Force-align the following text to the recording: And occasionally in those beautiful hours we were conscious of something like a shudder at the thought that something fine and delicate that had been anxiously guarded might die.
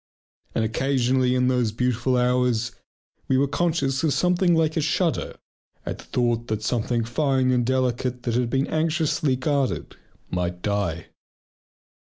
And 0.55 0.65
occasionally 0.65 1.35
in 1.35 1.47
those 1.47 1.71
beautiful 1.71 2.17
hours 2.17 2.71
we 3.27 3.37
were 3.37 3.47
conscious 3.47 4.01
of 4.03 4.13
something 4.15 4.55
like 4.55 4.75
a 4.75 4.81
shudder 4.81 5.35
at 5.85 5.99
the 5.99 6.03
thought 6.05 6.47
that 6.47 6.63
something 6.63 7.03
fine 7.03 7.51
and 7.51 7.63
delicate 7.63 8.23
that 8.23 8.33
had 8.33 8.49
been 8.49 8.65
anxiously 8.65 9.35
guarded 9.35 9.95
might 10.31 10.63
die. 10.63 11.09